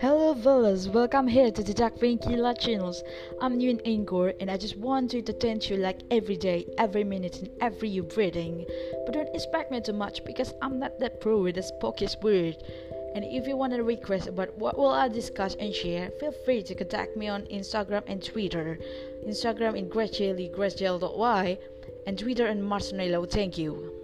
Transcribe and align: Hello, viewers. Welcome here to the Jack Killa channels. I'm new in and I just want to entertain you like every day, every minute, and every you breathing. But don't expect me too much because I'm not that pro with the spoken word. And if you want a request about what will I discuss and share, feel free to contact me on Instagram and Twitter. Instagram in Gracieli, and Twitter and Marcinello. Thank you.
Hello, 0.00 0.32
viewers. 0.32 0.88
Welcome 0.88 1.26
here 1.26 1.50
to 1.50 1.62
the 1.64 1.74
Jack 1.74 1.98
Killa 1.98 2.54
channels. 2.54 3.02
I'm 3.40 3.56
new 3.56 3.70
in 3.70 4.06
and 4.40 4.48
I 4.48 4.56
just 4.56 4.76
want 4.76 5.10
to 5.10 5.18
entertain 5.18 5.60
you 5.62 5.76
like 5.76 6.02
every 6.12 6.36
day, 6.36 6.66
every 6.78 7.02
minute, 7.02 7.40
and 7.40 7.50
every 7.60 7.88
you 7.88 8.04
breathing. 8.04 8.64
But 9.04 9.14
don't 9.14 9.34
expect 9.34 9.72
me 9.72 9.80
too 9.80 9.94
much 9.94 10.24
because 10.24 10.54
I'm 10.62 10.78
not 10.78 11.00
that 11.00 11.20
pro 11.20 11.42
with 11.42 11.56
the 11.56 11.64
spoken 11.64 12.08
word. 12.22 12.56
And 13.16 13.24
if 13.24 13.48
you 13.48 13.56
want 13.56 13.72
a 13.72 13.82
request 13.82 14.28
about 14.28 14.56
what 14.56 14.78
will 14.78 14.86
I 14.86 15.08
discuss 15.08 15.56
and 15.56 15.74
share, 15.74 16.12
feel 16.20 16.32
free 16.44 16.62
to 16.62 16.76
contact 16.76 17.16
me 17.16 17.26
on 17.26 17.42
Instagram 17.46 18.04
and 18.06 18.22
Twitter. 18.22 18.78
Instagram 19.26 19.76
in 19.76 19.90
Gracieli, 19.90 20.48
and 22.06 22.16
Twitter 22.16 22.46
and 22.46 22.62
Marcinello. 22.62 23.28
Thank 23.28 23.58
you. 23.58 23.97